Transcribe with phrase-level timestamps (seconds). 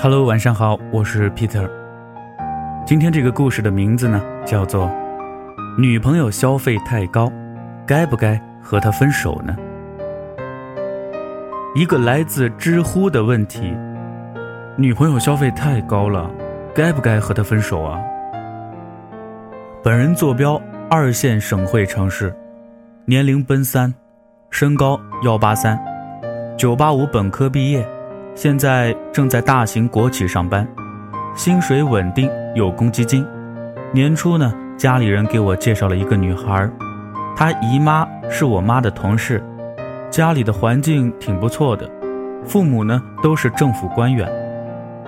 [0.00, 1.68] Hello，晚上好，我是 Peter。
[2.86, 4.86] 今天这个故事的名字呢，叫做
[5.76, 7.28] 《女朋友消费太高，
[7.84, 9.56] 该不该和她分手呢？》
[11.74, 13.76] 一个来自知乎的问题：
[14.76, 16.30] 女朋友消费太高了，
[16.72, 18.00] 该不该和她分手啊？
[19.82, 22.32] 本人坐标二线省会城市，
[23.04, 23.92] 年龄奔三，
[24.48, 25.76] 身高幺八三，
[26.56, 27.84] 九八五本科毕业。
[28.38, 30.64] 现在正在大型国企上班，
[31.34, 33.26] 薪水稳定，有公积金。
[33.90, 36.70] 年初呢，家里人给我介绍了一个女孩，
[37.34, 39.42] 她姨妈是我妈的同事，
[40.08, 41.90] 家里的环境挺不错的，
[42.44, 44.30] 父母呢都是政府官员，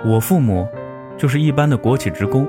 [0.05, 0.67] 我父母
[1.17, 2.45] 就是一般的国企职工。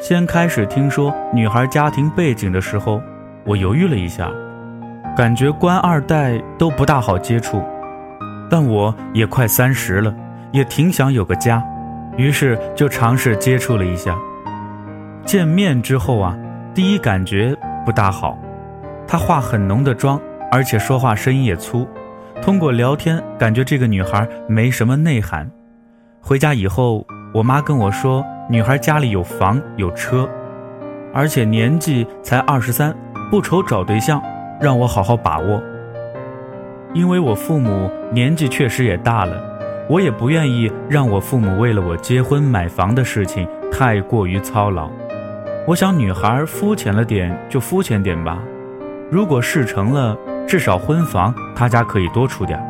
[0.00, 3.02] 先开始听说女孩家庭背景的时候，
[3.44, 4.30] 我犹豫了一下，
[5.14, 7.62] 感觉官二代都不大好接触。
[8.54, 10.14] 但我也快三十了，
[10.52, 11.60] 也挺想有个家，
[12.16, 14.16] 于是就尝试接触了一下。
[15.24, 16.38] 见面之后啊，
[16.72, 17.52] 第一感觉
[17.84, 18.38] 不大好，
[19.08, 20.20] 她化很浓的妆，
[20.52, 21.84] 而且说话声音也粗。
[22.40, 25.50] 通过聊天，感觉这个女孩没什么内涵。
[26.20, 30.30] 回家以后，我妈跟我说，女孩家里有房有车，
[31.12, 32.94] 而且年纪才二十三，
[33.32, 34.22] 不愁找对象，
[34.60, 35.60] 让我好好把握。
[36.94, 39.42] 因为我父母年纪确实也大了，
[39.90, 44.88] 我也不愿意让我父母为了我结婚买房的事情太过于操劳。
[45.66, 48.38] 我想女孩肤浅了点就肤浅点吧，
[49.10, 52.62] 如果事成了，至少婚房他家可以多出点。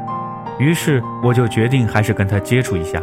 [0.59, 3.03] 于是我就决定还是跟他接触一下。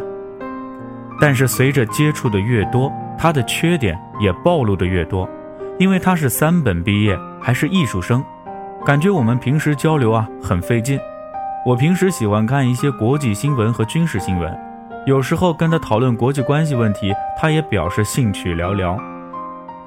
[1.19, 5.29] 但是随着接触的越多，他的缺点也暴露的越多，
[5.77, 8.23] 因为他是三本毕业，还是艺术生，
[8.83, 10.99] 感觉我们平时交流啊很费劲。
[11.63, 14.59] 我平时喜欢看一些国际新闻和军事新闻，
[15.05, 18.99] 有时候跟他讨论国际关系问题，他也表示兴趣寥寥。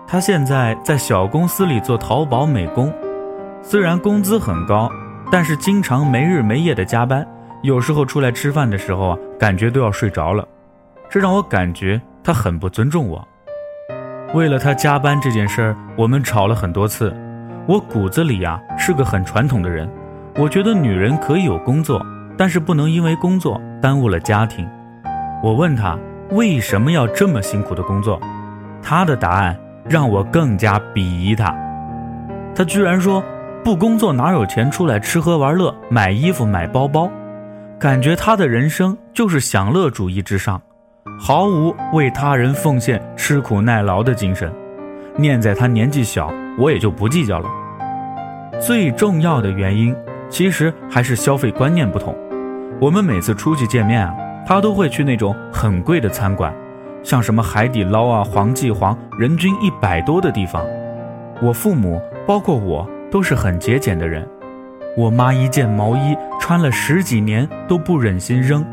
[0.07, 2.95] 他现在在小公司里做淘宝美工，
[3.61, 4.89] 虽然工资很高，
[5.33, 7.27] 但是经常没日没夜的加班，
[7.63, 10.47] 有时候出来吃饭的时候啊，感觉都要睡着了，
[11.11, 13.27] 这让我感觉他很不尊重我。
[14.33, 17.13] 为了他加班这件事儿，我们吵了很多次。
[17.67, 19.91] 我骨子里呀是个很传统的人。
[20.37, 22.05] 我觉得女人可以有工作，
[22.37, 24.69] 但是不能因为工作耽误了家庭。
[25.41, 25.97] 我问他
[26.31, 28.21] 为什么要这么辛苦的工作，
[28.83, 29.57] 他的答案
[29.89, 31.55] 让我更加鄙夷他。
[32.53, 33.23] 他居然说
[33.63, 37.09] 不工作哪有钱出来吃喝玩乐、买衣服、买包包？
[37.79, 40.61] 感觉他的人生就是享乐主义至上，
[41.21, 44.53] 毫无为他人奉献、吃苦耐劳的精神。
[45.17, 46.29] 念在他年纪小，
[46.59, 47.49] 我也就不计较了。
[48.61, 49.95] 最重要的原因。
[50.35, 52.13] 其实还是消费观念不同。
[52.81, 54.13] 我们每次出去见面啊，
[54.45, 56.53] 他都会去那种很贵的餐馆，
[57.05, 60.61] 像什么海底捞啊、黄记煌，人均一百多的地方。
[61.41, 64.29] 我父母包括我都是很节俭的人。
[64.97, 68.65] 我妈一件毛衣穿了十几年都不忍心扔。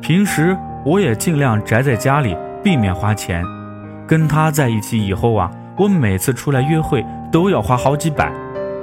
[0.00, 0.56] 平时
[0.86, 3.44] 我也尽量宅在家里，避免花钱。
[4.06, 8.32] 跟他在一起以后啊，我每次出来约会都要花好几百，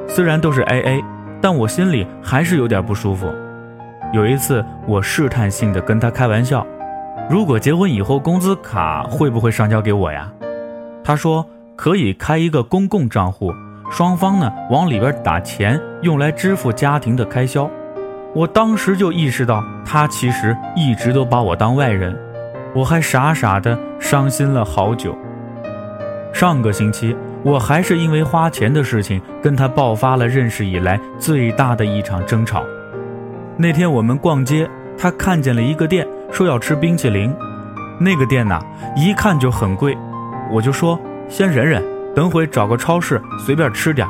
[0.08, 1.04] 虽然都是 A A。
[1.42, 3.34] 但我心里还是有点不舒服。
[4.12, 6.66] 有一次，我试探性的跟他开玩笑
[7.30, 10.32] ：“如果结婚以后工资卡会不会上交给我呀？”
[11.04, 11.46] 他说
[11.78, 13.54] ：“可以开一个公共账户，
[13.92, 17.70] 双方呢往里边打钱，用来支付家庭的开销。”
[18.36, 22.16] 我当时就意识到，他其实一直都把我当外人，
[22.76, 25.18] 我还傻傻的伤心了好久。
[26.34, 27.16] 上个星期。
[27.44, 32.64] 我还是因为花钱的事情跟他爆发了认识以来最大的一场争吵。
[33.58, 37.34] 那天我们逛街，他看见了一个店，说要吃冰淇淋。
[38.00, 38.60] 那个店呐，
[38.96, 39.98] 一看就很贵，
[40.52, 41.84] 我就说先忍忍，
[42.16, 44.08] 等会找个超市随便吃点。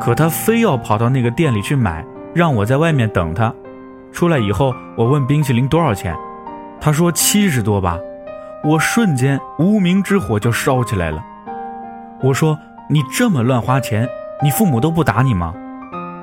[0.00, 3.52] 可他非要跑到那个店里去买，让我在外面等他。
[4.12, 6.14] 出来以后，我问冰淇淋多少钱，
[6.80, 7.98] 他说七十多吧。
[8.64, 11.24] 我瞬间无名之火就烧起来了。
[12.22, 12.58] 我说
[12.88, 14.08] 你这么乱花钱，
[14.42, 15.54] 你父母都不打你吗？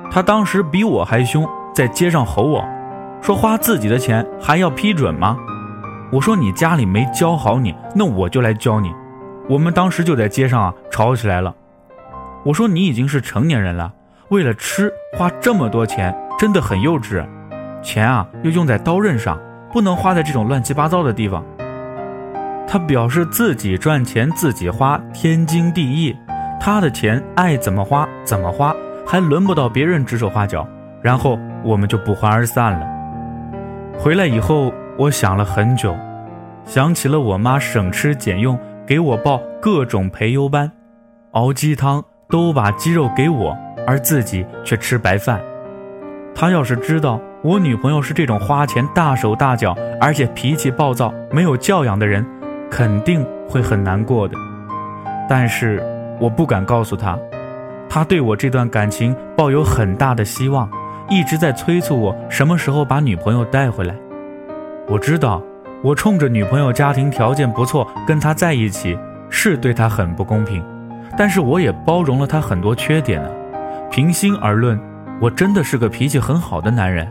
[0.09, 2.63] 他当时比我还凶，在街上吼我，
[3.21, 5.37] 说花自己的钱还要批准吗？
[6.11, 8.91] 我说你家里没教好你，那我就来教你。
[9.49, 11.53] 我们当时就在街上啊吵起来了。
[12.43, 13.91] 我说你已经是成年人了，
[14.29, 17.25] 为了吃花这么多钱，真的很幼稚。
[17.81, 19.39] 钱啊又用在刀刃上，
[19.71, 21.43] 不能花在这种乱七八糟的地方。
[22.67, 26.15] 他表示自己赚钱自己花，天经地义。
[26.59, 28.73] 他的钱爱怎么花怎么花，
[29.05, 30.67] 还轮不到别人指手画脚。
[31.01, 32.87] 然后我们就不欢而散了。
[33.99, 35.93] 回来以后，我想了很久，
[36.65, 38.57] 想起了我妈省吃俭用
[38.87, 40.71] 给我报各种培优班，
[41.31, 45.41] 熬鸡汤都把鸡肉给我，而自己却吃白饭。
[46.33, 52.25] 他要是知道我女朋友是这种花钱大手大脚，而且脾气暴躁、没有教养的人，
[52.75, 54.35] 肯定会很难过的。
[55.29, 55.79] 但是
[56.19, 57.15] 我不敢告诉他，
[57.87, 60.67] 他对我这段感情抱有很大的希望，
[61.07, 63.93] 一直在催促我什么时候把女朋友带回来。
[64.87, 65.39] 我知道，
[65.83, 68.97] 我冲着女朋友家庭条件不错跟他在一起，
[69.29, 70.65] 是对他很不公平，
[71.15, 73.29] 但是我也包容了他很多缺点呢。
[73.91, 74.79] 平心而论。
[75.21, 77.07] 我真的是个脾气很好的男人，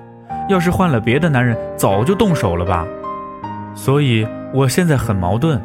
[0.48, 2.84] 要是换了别的男人，早就动手了吧。
[3.74, 5.60] 所以我现在很矛盾。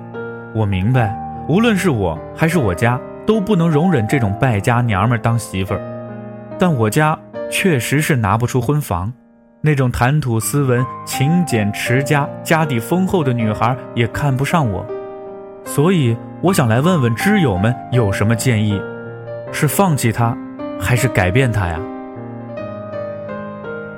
[0.53, 1.15] 我明白，
[1.47, 5.81] 无论是我还是我家，都不能容忍这种败家娘们当媳妇儿。
[6.57, 7.17] 但我家
[7.51, 9.11] 确实是拿不出婚房，
[9.61, 14.85] 那种谈吐斯文、勤俭持家、家底丰厚的女孩也看不上我。
[15.65, 18.81] 所以我想来问问知友们有什么建议：
[19.51, 20.35] 是放弃她，
[20.79, 21.79] 还是改变她呀？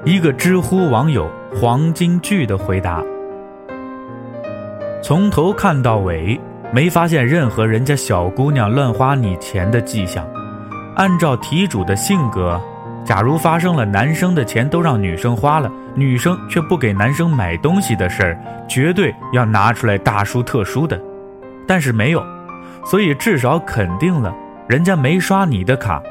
[0.04, 3.04] 一个知乎网友黄金句的回答：
[5.02, 6.40] 从头看到尾，
[6.72, 10.28] 没发现任何人家小姑娘乱花你钱的迹象。
[10.96, 12.60] 按照题主的性格，
[13.06, 18.38] 假如发生了男生的钱都让女生花了，女生却不给男生买东西的事儿，
[18.68, 21.00] 绝对要拿出来大书特书的。
[21.66, 22.22] 但是没有，
[22.84, 24.36] 所以至少肯定了
[24.68, 26.02] 人家没刷你的卡。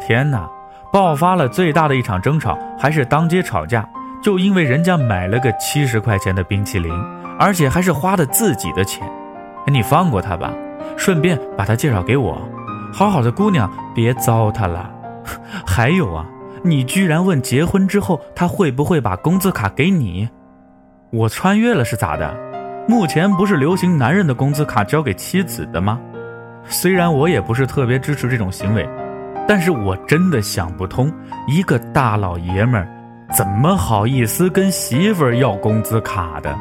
[0.00, 0.48] 天哪！
[0.90, 3.86] 爆发了最大的一场争吵，还是当街吵架，
[4.22, 6.90] 就因为人家买了个七十块钱的冰淇淋，
[7.38, 9.08] 而且还是花的自己的钱。
[9.66, 10.52] 你放过他吧，
[10.96, 12.40] 顺便把他介绍给我。
[12.92, 14.90] 好好的姑娘，别糟蹋了。
[15.66, 16.26] 还有啊，
[16.62, 20.28] 你居然问结婚之后他会不会把工资卡给你？
[21.10, 22.34] 我穿越了是咋的？
[22.88, 26.00] 目前不是流行男人的工资卡交给妻子的吗？
[26.64, 28.88] 虽然我也不是特别支持这种行为。
[29.46, 31.10] 但是我真的想不通，
[31.46, 32.86] 一个大老爷们儿
[33.34, 36.54] 怎么好意思跟媳妇儿要工资卡的，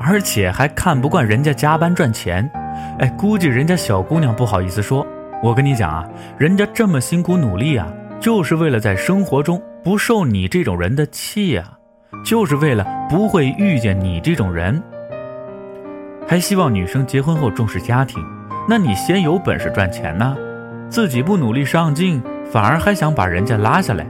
[0.00, 2.50] 而且还看不惯人家加班赚钱。
[2.98, 5.06] 哎，估计人家小姑娘不好意思说。
[5.42, 7.86] 我跟你讲啊，人家这么辛苦努力啊，
[8.18, 11.78] 就是为了在生活中不受你这种人的气啊，
[12.24, 14.82] 就是为了不会遇见你这种人。
[16.26, 18.22] 还希望女生结婚后重视家庭，
[18.68, 20.36] 那你先有本事赚钱呢。
[20.88, 24.06] 自己不努力上进，反而还想把人家拉下来。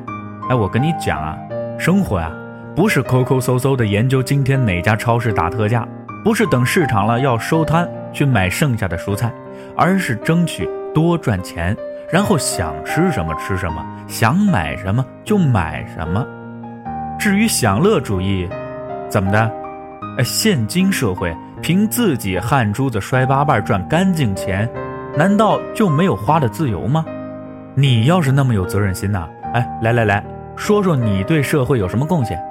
[0.48, 1.36] 哎，我跟你讲啊，
[1.78, 2.32] 生活呀，
[2.74, 5.86] 不是抠抠搜搜的研究今天哪家超市打特价，
[6.24, 9.32] 不是等市场了要收摊去买剩下的蔬菜，
[9.76, 11.76] 而是争取多赚钱，
[12.10, 16.26] 然后想吃什么吃什么，想买什么就买什么。
[17.18, 18.48] 至于享乐主义，
[19.08, 19.52] 怎么的？
[20.18, 24.68] 哎，现今社会凭自己汗珠子摔八瓣赚干净钱。
[25.16, 27.04] 难道就没有花的自由吗？
[27.74, 30.24] 你要是那么有责任心呐，哎，来来来
[30.56, 32.42] 说说你对社会有什么贡献？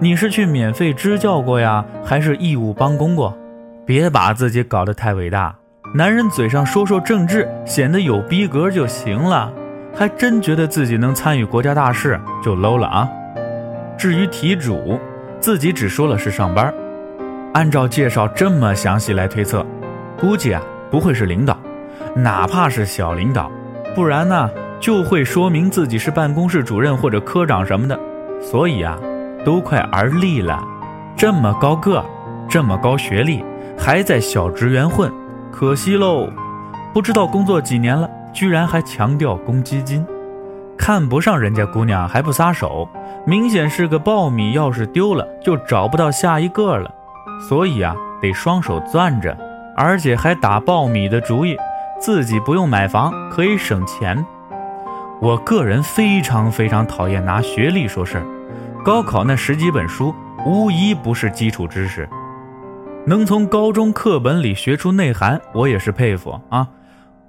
[0.00, 3.36] 你是去免费支教过呀，还是义务帮工过？
[3.86, 5.54] 别把自己搞得太伟大，
[5.94, 9.52] 男人嘴上说说政治，显得有逼格就行了，
[9.94, 13.08] 还真觉得自己能参与国家大事就 low 了啊！
[13.96, 14.98] 至于题主，
[15.38, 16.74] 自己只说了是上班，
[17.52, 19.64] 按照介绍这么详细来推测，
[20.18, 20.60] 估计啊
[20.90, 21.56] 不会是领导。
[22.16, 23.50] 哪怕是小领导，
[23.94, 24.50] 不然呢
[24.80, 27.98] 就会说明自己是办公室主任或者科长什么的。
[28.40, 28.98] 所以啊，
[29.44, 30.62] 都快而立了，
[31.16, 32.04] 这么高个，
[32.48, 33.44] 这么高学历，
[33.78, 35.10] 还在小职员混，
[35.50, 36.28] 可惜喽。
[36.92, 40.06] 不知道工作几年了，居然还强调公积金，
[40.76, 42.88] 看不上人家姑娘还不撒手，
[43.26, 46.90] 明显是个苞米，要是丢了就找不到下一个了。
[47.48, 49.36] 所以啊，得双手攥着，
[49.76, 51.56] 而且还打苞米的主意。
[52.00, 54.24] 自己不用买房，可以省钱。
[55.20, 58.26] 我个人非常非常讨厌拿学历说事儿。
[58.84, 62.08] 高考那十几本书，无一不是基础知识。
[63.06, 66.66] 能从高中课本里学出内涵，我也是佩服啊。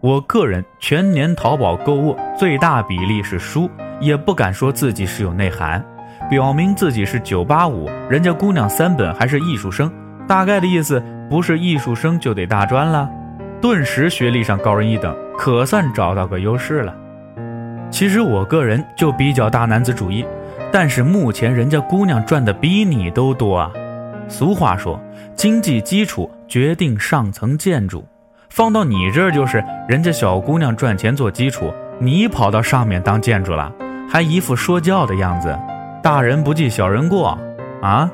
[0.02, 5.84] 我个人全年淘宝购物最大比例是书，也不敢说自己是有内涵。
[6.30, 9.92] 表明自己是九八五，人家姑娘三本还是艺术生，
[10.28, 13.10] 大概的意思不是艺术生就得大专了。
[13.62, 16.94] 顿时学历上高人一等，可算找到个优势了。
[17.90, 20.26] 其实我个人就比较大男子主义，
[20.72, 23.72] 但是目前人家姑娘赚的比你都多啊。
[24.28, 25.00] 俗话说，
[25.36, 28.04] 经济基础决定上层建筑，
[28.50, 33.72] 放到你这儿就是人家小姑娘赚钱做基础，你跑到上面当建筑了，
[34.10, 35.58] 还一副说教的样子，
[36.02, 37.38] 大人不计小人过
[37.82, 38.12] 啊。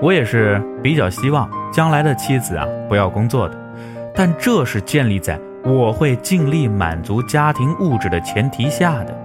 [0.00, 3.56] 我也是比较希望将来的妻子啊不要工作的，
[4.14, 9.16] 但这是建立在我会尽力满足家庭物质的前提下的。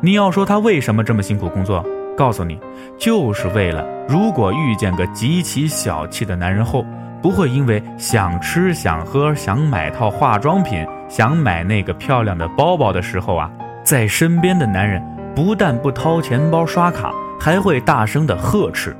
[0.00, 1.84] 你要说他为什么这么辛苦工作？
[2.16, 2.60] 告诉你，
[2.96, 6.86] 就是为了如果遇见个极其小气的男人后，
[7.20, 13.50] 不会因为想吃想喝想买套化妆品想买那个漂亮的包包的时候啊，
[13.82, 15.02] 在身边的男人
[15.34, 18.96] 不但不掏钱包刷卡，还会大声的呵斥，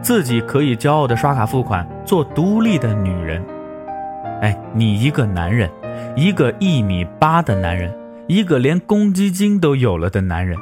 [0.00, 3.44] 自己可以骄傲的刷卡付款，做独立的女人。
[4.40, 5.68] 哎，你一个男人，
[6.14, 7.92] 一个一米八的男人，
[8.26, 10.56] 一个连公积金都有了的男人。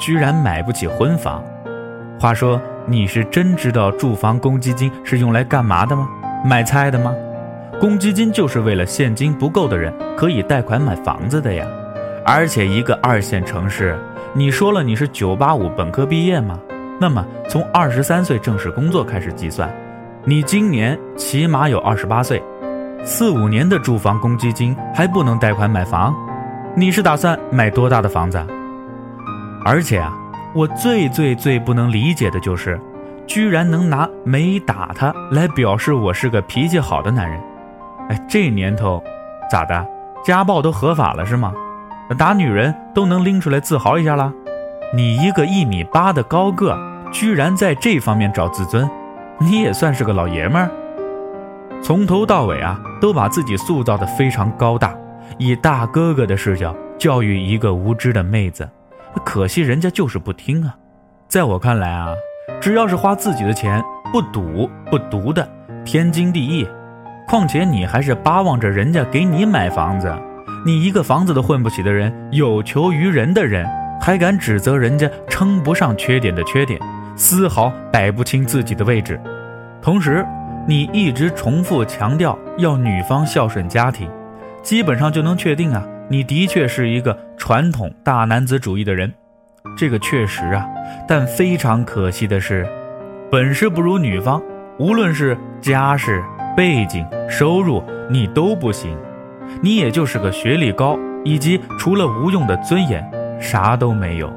[0.00, 1.44] 居然买不起婚房，
[2.18, 6.08] 话说你是真知道住房公积金是用来干嘛的吗？
[6.44, 7.14] 买菜的吗？
[7.78, 11.66] 公积金就是为了现金不够的人可以贷款买房子的呀。
[12.24, 13.94] 而且一个二线城市，
[14.32, 16.58] 你说了你是九八五本科毕业吗？
[16.98, 19.70] 那么从二十三岁正式工作开始计算，
[20.24, 22.42] 你今年起码有二十八岁，
[23.06, 26.14] 四五年的住房公积金还不能贷款买房，
[26.74, 28.42] 你是打算买多大的房子？
[29.62, 30.10] 而且啊，
[30.54, 32.80] 我最最最不能理解的就是，
[33.26, 37.38] 居然能拿没打他来表示我是个脾气好的男人。
[38.08, 39.02] 哎，这年头，
[39.50, 39.86] 咋的？
[40.24, 41.52] 家暴都合法了是吗？
[42.16, 44.32] 打女人都能拎出来自豪一下了？
[44.94, 46.74] 你一个一米八的高个，
[47.12, 48.88] 居然在这方面找自尊，
[49.38, 50.70] 你也算是个老爷们儿。
[51.82, 54.96] 从头到尾啊，都把自己塑造的非常高大，
[55.36, 58.66] 以大哥哥的视角教育一个无知的妹子。
[59.22, 60.74] 可惜人家就是不听啊！
[61.28, 62.14] 在我看来啊，
[62.62, 65.46] 只要是花自己的钱，不赌不毒的，
[65.84, 66.66] 天经地义。
[67.28, 70.10] 况且你还是巴望着人家给你买房子，
[70.64, 73.68] 你一个房子都混不起的人，有求于人的人，
[74.00, 76.80] 还敢指责人家称不上缺点的缺点，
[77.16, 79.20] 丝毫摆不清自己的位置。
[79.82, 80.24] 同时，
[80.66, 84.08] 你一直重复强调要女方孝顺家庭，
[84.62, 85.86] 基本上就能确定啊。
[86.08, 89.12] 你的确是一个传统大男子主义的人，
[89.76, 90.66] 这个确实啊，
[91.06, 92.66] 但非常可惜的是，
[93.30, 94.42] 本事不如女方，
[94.78, 96.22] 无论是家世、
[96.56, 98.96] 背景、收入，你都不行，
[99.60, 103.06] 你也就是个学历高，以及除了无用的尊严，
[103.38, 104.32] 啥都没有。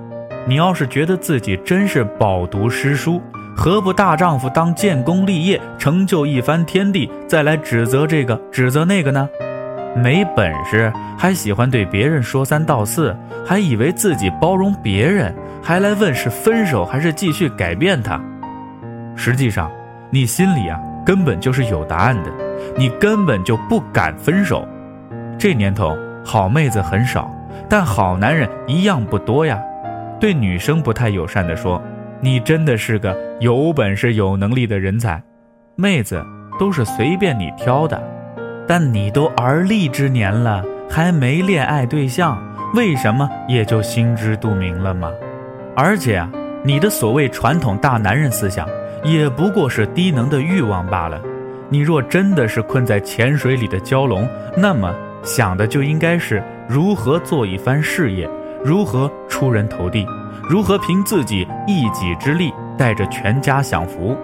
[0.45, 3.21] 你要是觉得自己真是饱读诗书，
[3.59, 9.27] 何不大丈夫当建功立业，成就一番天地，再来指责这个，指责那个呢？
[9.95, 15.33] 没本事，还喜欢对别人说三道四，还以为自己包容别人，
[15.63, 18.21] 还来问是分手还是继续改变他。
[19.15, 19.71] 实际上，
[20.11, 22.31] 你心里啊根本就是有答案的，
[22.77, 24.67] 你根本就不敢分手。
[25.39, 27.33] 这年头好妹子很少，
[27.67, 29.59] 但好男人一样不多呀。
[30.19, 31.81] 对女生不太友善的说，
[32.19, 35.21] 你真的是个有本事有能力的人才，
[35.75, 36.25] 妹子
[36.59, 38.01] 都是随便你挑的。
[38.67, 42.37] 但你都而立之年了，还没恋爱对象，
[42.73, 45.11] 为什么也就心知肚明了吗？
[45.75, 46.29] 而且啊，
[46.63, 48.67] 你的所谓传统大男人思想，
[49.03, 51.21] 也不过是低能的欲望罢了。
[51.69, 58.27] 你若真的是困在浅水里的蛟龙，那么想的就应该是如何做一番事业，
[58.63, 60.05] 如何出人头地，
[60.49, 64.17] 如何凭自己一己之力带着全家享福。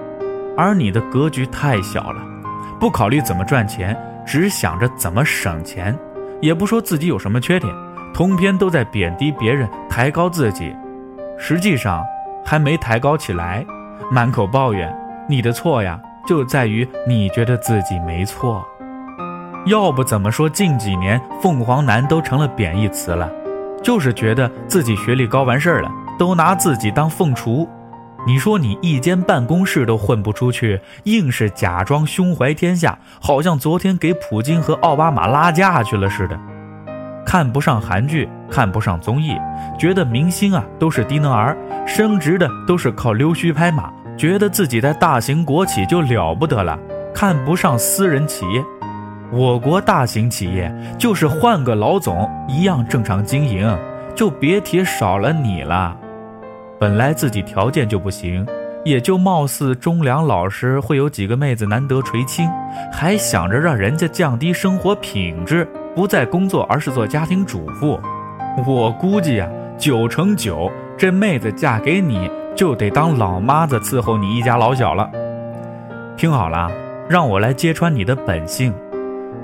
[0.55, 2.21] 而你的格局太小了，
[2.79, 3.97] 不考虑怎么赚钱。
[4.25, 5.93] 只想着怎么省钱，
[6.39, 7.69] 也不说自己有什么缺点，
[8.13, 10.73] 通篇都在贬低别人，抬高自己，
[11.37, 12.01] 实际上
[12.45, 13.65] 还没抬高起来，
[14.09, 14.89] 满口抱怨。
[15.27, 18.65] 你的错呀，就在于你觉得自己没错。
[19.65, 23.29] 要不怎么说近几年凤凰男都成了贬义词了，
[23.83, 27.67] 就是觉得自己学历高完事儿了，都拿自己当凤雏。
[28.25, 36.39] 你说你一间办公室都混不出去，硬是假装胸怀天下，好像昨天给普京和奥巴马拉架去了似的。
[37.25, 39.35] 看不上韩剧，看不上综艺，
[39.77, 46.79] 觉得明星啊都是低能儿，升职的都是靠溜须拍马，觉得自己在大型国企就了不得了，
[47.13, 48.63] 看不上私人企业。
[49.31, 53.77] 我国大型企业就是换个老总一样正常经营，
[54.15, 55.97] 就别提少了你了。
[56.79, 58.45] 本来自己条件就不行，
[58.83, 62.49] 也就貌似忠良老实，会有几个妹子难得垂青，
[62.91, 67.99] 还想着让人家降低生活品质，不再工作，而是做家庭主妇。
[68.67, 75.09] 我估计呀，九成九这妹子嫁给你就得当老妈子伺候你一家老小了。
[76.17, 76.69] 听好了，
[77.09, 78.73] 让我来揭穿你的本性。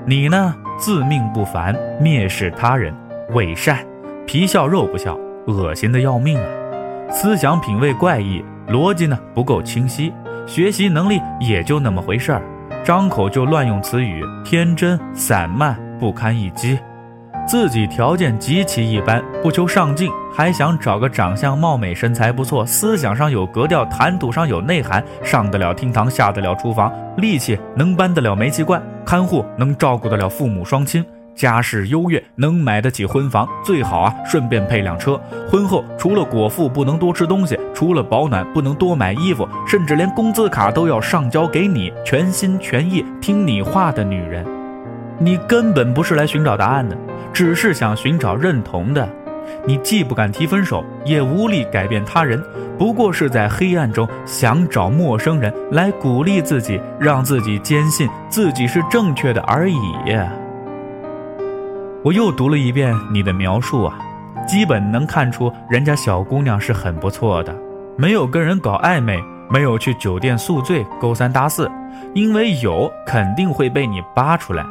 [0.06, 2.94] 你呢，自命不凡，蔑视他人，
[3.30, 3.78] 伪善，
[4.26, 6.44] 皮笑肉不笑，恶心的要命啊！
[7.12, 10.12] 思想品味怪异，逻辑呢不够清晰，
[10.46, 12.42] 学习能力也就那么回事儿，
[12.84, 16.78] 张口就乱用词语，天真散漫，不堪一击。
[17.48, 31.04] 自己条件极其一般，不求上进，还想找个长相貌美、身材不错、思想上有格调、谈吐上有内涵、上得了厅堂、下得了厨房、力气能搬得了煤气罐、看护能照顾得了父母双亲。
[31.34, 35.18] 家世优越，能买得起婚房，最好啊，顺便配辆车。
[35.50, 44.44] 婚后除了果腹不能多吃东西，除了保暖不能多买衣服，甚至连工资卡都要上交给你，全心全意听你话的女人。
[45.18, 46.96] 你根本不是来寻找答案的，
[47.32, 49.08] 只是想寻找认同的。
[49.66, 52.42] 你既不敢提分手，也无力改变他人，
[52.78, 59.76] 不过是在黑暗中想找陌生人来鼓励自己，让自己坚信自己是正确的而已。
[62.02, 63.98] 我又读了一遍你的描述啊，
[64.48, 67.54] 基本能看出人家小姑娘是很不错的，
[67.98, 71.70] 没有跟人搞暧昧，没有去酒店宿醉勾三搭四，
[72.14, 74.64] 因为有肯定会被你扒出来。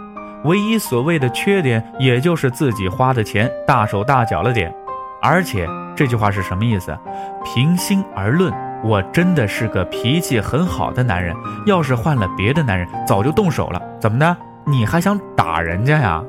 [0.45, 4.73] 唯一所谓的缺点，也就是自己花的钱大手大脚了点。
[5.21, 6.97] 而且这句话是什么意思？
[7.45, 8.51] 平心而论，
[8.83, 11.35] 我真的是个脾气很好的男人，
[11.67, 13.79] 要是换了别的男人，早就动手了。
[13.99, 14.35] 怎么的？
[14.65, 16.23] 你还想打人家呀？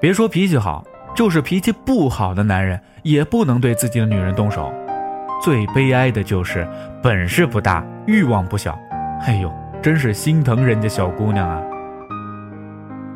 [0.00, 4.72] 别说脾气好，就是脾气不好的男人也不能对自己的女人动手。
[5.42, 6.66] 最悲哀的就是
[7.02, 8.78] 本事不大，欲望不小。
[9.22, 9.52] 哎呦，
[9.82, 11.60] 真是心疼人家小姑娘啊！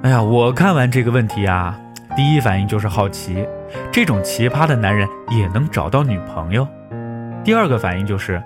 [0.03, 1.79] 哎呀，我看完这个问题啊，
[2.17, 3.47] 第一反应就是好奇，
[3.93, 6.67] 这种奇葩的男人也能找到女朋友。
[7.45, 8.43] 第二个反应就是，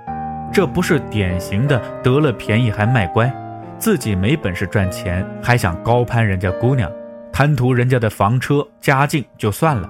[0.53, 3.33] 这不是典型的得了便宜还卖乖，
[3.79, 6.91] 自己没本事赚钱，还想高攀人家姑娘。
[7.39, 9.87] 贪图人家的房车家境就算了，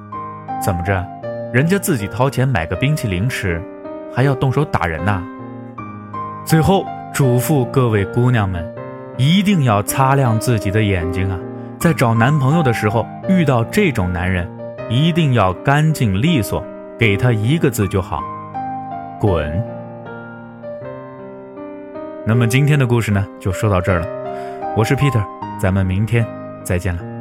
[0.60, 1.06] 怎么着，
[1.52, 3.62] 人家自己掏钱买个冰淇淋吃，
[4.12, 5.22] 还要动手打人呐？
[6.44, 6.84] 最后
[7.14, 8.68] 嘱咐各位姑娘们，
[9.16, 11.38] 一定要擦亮自己的眼睛啊！
[11.78, 14.50] 在找男朋友的时候，遇到这种男人，
[14.90, 16.64] 一定要干净利索，
[16.98, 18.24] 给他一个字就好：
[19.20, 19.64] 滚。
[22.24, 24.06] 那么今天的故事呢，就说到这儿了。
[24.76, 25.24] 我是 Peter，
[25.60, 26.26] 咱们明天
[26.64, 27.15] 再见了。